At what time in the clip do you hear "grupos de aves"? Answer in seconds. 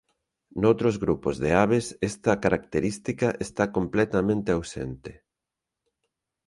1.03-1.85